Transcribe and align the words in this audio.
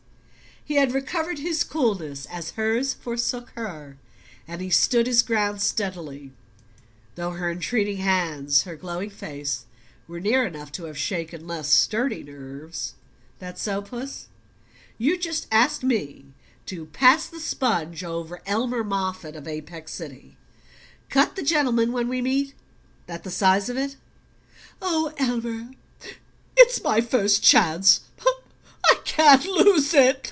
He 0.63 0.75
had 0.77 0.93
recovered 0.93 1.39
his 1.39 1.63
coolness 1.63 2.27
as 2.27 2.51
hers 2.51 2.93
forsook 2.93 3.49
her, 3.55 3.97
and 4.47 4.71
stood 4.73 5.07
his 5.07 5.23
ground 5.23 5.59
steadily, 5.59 6.33
though 7.15 7.31
her 7.31 7.49
entreating 7.49 7.97
hands, 7.97 8.61
her 8.61 8.75
glowing 8.75 9.09
face, 9.09 9.65
were 10.07 10.19
near 10.19 10.45
enough 10.45 10.71
to 10.73 10.83
have 10.85 10.99
shaken 10.99 11.47
less 11.47 11.67
sturdy 11.67 12.21
nerves. 12.21 12.93
"That 13.39 13.57
so, 13.57 13.81
Puss? 13.81 14.27
You 14.99 15.17
just 15.17 15.47
ask 15.51 15.81
me 15.83 16.25
to 16.67 16.85
pass 16.85 17.25
the 17.25 17.39
sponge 17.39 18.03
over 18.03 18.39
Elmer 18.45 18.83
Moffatt 18.83 19.35
of 19.35 19.47
Apex 19.47 19.91
City? 19.91 20.37
Cut 21.09 21.35
the 21.35 21.41
gentleman 21.43 21.91
when 21.91 22.07
we 22.07 22.21
meet? 22.21 22.53
That 23.07 23.23
the 23.23 23.31
size 23.31 23.67
of 23.67 23.77
it?" 23.77 23.95
"Oh, 24.79 25.11
Elmer, 25.17 25.71
it's 26.55 26.83
my 26.83 27.01
first 27.01 27.41
chance 27.43 28.01
I 28.85 28.95
can't 29.03 29.43
lose 29.45 29.95
it!" 29.95 30.19